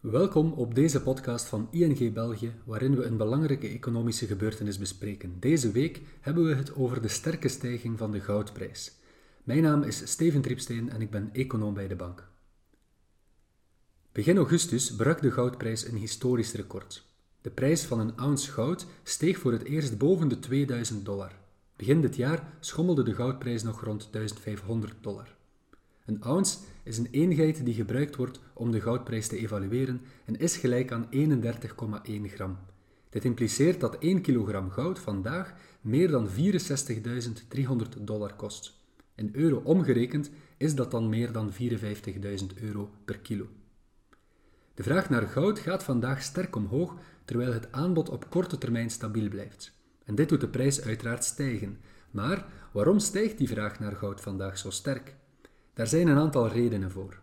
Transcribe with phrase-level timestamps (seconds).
[0.00, 5.36] Welkom op deze podcast van ING België, waarin we een belangrijke economische gebeurtenis bespreken.
[5.40, 8.92] Deze week hebben we het over de sterke stijging van de goudprijs.
[9.44, 12.28] Mijn naam is Steven Triepsteen en ik ben econoom bij de bank.
[14.12, 17.04] Begin augustus brak de goudprijs een historisch record.
[17.40, 21.32] De prijs van een ounce goud steeg voor het eerst boven de 2000 dollar.
[21.76, 25.38] Begin dit jaar schommelde de goudprijs nog rond 1500 dollar.
[26.10, 30.56] Een ounce is een eenheid die gebruikt wordt om de goudprijs te evalueren en is
[30.56, 32.58] gelijk aan 31,1 gram.
[33.08, 38.78] Dit impliceert dat 1 kilogram goud vandaag meer dan 64.300 dollar kost.
[39.14, 41.56] In euro omgerekend is dat dan meer dan 54.000
[42.60, 43.46] euro per kilo.
[44.74, 49.28] De vraag naar goud gaat vandaag sterk omhoog, terwijl het aanbod op korte termijn stabiel
[49.28, 49.72] blijft.
[50.04, 51.78] En dit doet de prijs uiteraard stijgen.
[52.10, 55.18] Maar waarom stijgt die vraag naar goud vandaag zo sterk?
[55.80, 57.20] Daar zijn een aantal redenen voor.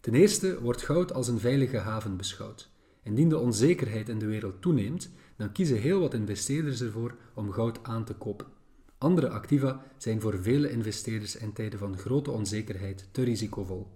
[0.00, 2.70] Ten eerste wordt goud als een veilige haven beschouwd.
[3.02, 7.78] Indien de onzekerheid in de wereld toeneemt, dan kiezen heel wat investeerders ervoor om goud
[7.82, 8.46] aan te kopen.
[8.98, 13.90] Andere activa zijn voor vele investeerders in tijden van grote onzekerheid te risicovol.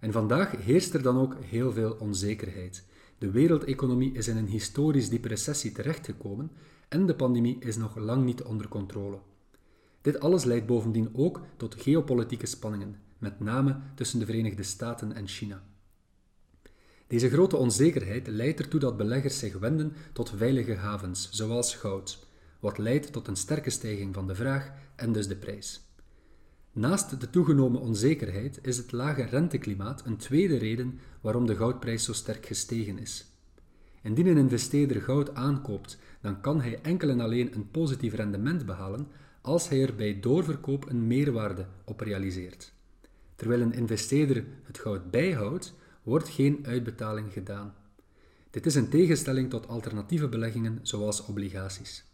[0.00, 2.84] En vandaag heerst er dan ook heel veel onzekerheid.
[3.18, 6.50] De wereldeconomie is in een historisch diepe recessie terechtgekomen
[6.88, 9.18] en de pandemie is nog lang niet onder controle.
[10.02, 15.28] Dit alles leidt bovendien ook tot geopolitieke spanningen, met name tussen de Verenigde Staten en
[15.28, 15.62] China.
[17.06, 22.26] Deze grote onzekerheid leidt ertoe dat beleggers zich wenden tot veilige havens, zoals goud,
[22.60, 25.80] wat leidt tot een sterke stijging van de vraag en dus de prijs.
[26.72, 32.12] Naast de toegenomen onzekerheid is het lage renteklimaat een tweede reden waarom de goudprijs zo
[32.12, 33.26] sterk gestegen is.
[34.02, 39.06] Indien een investeerder goud aankoopt, dan kan hij enkel en alleen een positief rendement behalen
[39.42, 42.72] als hij er bij doorverkoop een meerwaarde op realiseert.
[43.34, 47.74] Terwijl een investeerder het goud bijhoudt, wordt geen uitbetaling gedaan.
[48.50, 52.04] Dit is in tegenstelling tot alternatieve beleggingen zoals obligaties.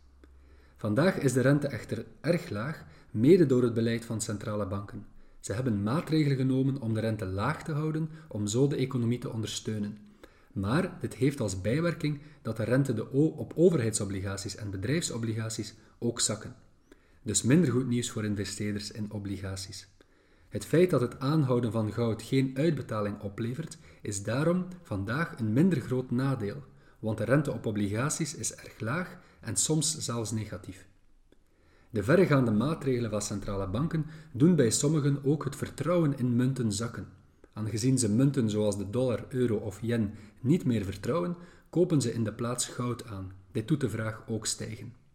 [0.77, 5.07] Vandaag is de rente echter erg laag, mede door het beleid van centrale banken.
[5.41, 9.33] Ze hebben maatregelen genomen om de rente laag te houden, om zo de economie te
[9.33, 9.99] ondersteunen.
[10.53, 16.55] Maar dit heeft als bijwerking dat de rente de op overheidsobligaties en bedrijfsobligaties ook zakken.
[17.29, 19.89] Dus minder goed nieuws voor investeerders in obligaties.
[20.49, 25.81] Het feit dat het aanhouden van goud geen uitbetaling oplevert, is daarom vandaag een minder
[25.81, 26.63] groot nadeel,
[26.99, 30.87] want de rente op obligaties is erg laag en soms zelfs negatief.
[31.91, 37.09] De verregaande maatregelen van centrale banken doen bij sommigen ook het vertrouwen in munten zakken.
[37.53, 41.37] Aangezien ze munten zoals de dollar, euro of yen niet meer vertrouwen,
[41.71, 43.33] kopen ze in de plaats goud aan.
[43.53, 45.07] Dit doet de vraag ook stijgen.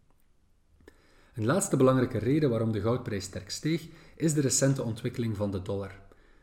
[1.34, 3.86] Een laatste belangrijke reden waarom de goudprijs sterk steeg,
[4.16, 5.92] is de recente ontwikkeling van de dollar.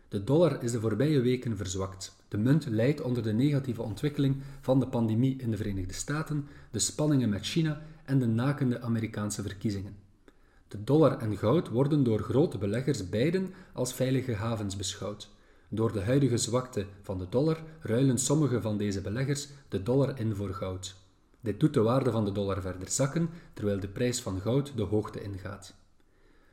[0.08, 2.16] De dollar is de voorbije weken verzwakt.
[2.28, 6.80] De munt leidt onder de negatieve ontwikkeling van de pandemie in de Verenigde Staten, de
[6.80, 9.96] spanningen met China en de nakende Amerikaanse verkiezingen.
[10.68, 15.30] De dollar en goud worden door grote beleggers beiden als veilige havens beschouwd.
[15.70, 20.36] Door de huidige zwakte van de dollar ruilen sommige van deze beleggers de dollar in
[20.36, 20.96] voor goud.
[21.42, 24.84] Dit doet de waarde van de dollar verder zakken, terwijl de prijs van goud de
[24.84, 25.76] hoogte ingaat.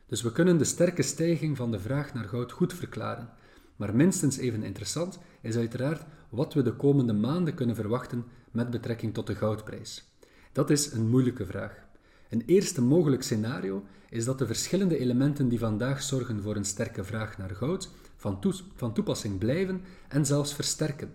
[0.07, 3.31] Dus we kunnen de sterke stijging van de vraag naar goud goed verklaren.
[3.77, 9.15] Maar minstens even interessant is uiteraard wat we de komende maanden kunnen verwachten met betrekking
[9.15, 10.13] tot de goudprijs.
[10.53, 11.87] Dat is een moeilijke vraag.
[12.29, 17.05] Een eerste mogelijk scenario is dat de verschillende elementen die vandaag zorgen voor een sterke
[17.05, 18.39] vraag naar goud van,
[18.75, 21.13] van toepassing blijven en zelfs versterken.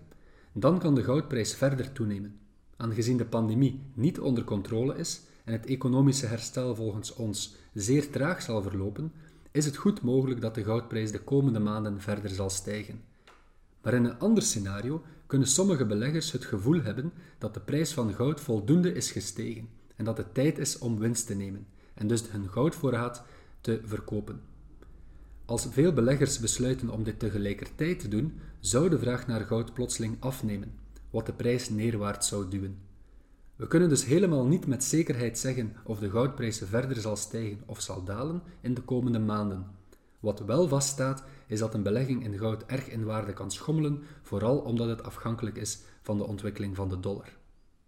[0.52, 2.38] Dan kan de goudprijs verder toenemen.
[2.84, 8.42] Aangezien de pandemie niet onder controle is en het economische herstel volgens ons zeer traag
[8.42, 9.12] zal verlopen,
[9.50, 13.00] is het goed mogelijk dat de goudprijs de komende maanden verder zal stijgen.
[13.82, 18.14] Maar in een ander scenario kunnen sommige beleggers het gevoel hebben dat de prijs van
[18.14, 22.30] goud voldoende is gestegen en dat het tijd is om winst te nemen en dus
[22.30, 23.24] hun goudvoorraad
[23.60, 24.40] te verkopen.
[25.44, 30.16] Als veel beleggers besluiten om dit tegelijkertijd te doen, zou de vraag naar goud plotseling
[30.20, 30.82] afnemen
[31.14, 32.78] wat de prijs neerwaarts zou duwen.
[33.56, 37.80] We kunnen dus helemaal niet met zekerheid zeggen of de goudprijs verder zal stijgen of
[37.80, 39.66] zal dalen in de komende maanden.
[40.20, 44.58] Wat wel vaststaat, is dat een belegging in goud erg in waarde kan schommelen, vooral
[44.58, 47.36] omdat het afhankelijk is van de ontwikkeling van de dollar.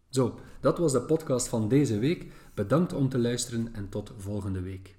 [0.08, 2.32] Zo, dat was de podcast van deze week.
[2.54, 4.96] Bedankt om te luisteren en tot volgende week.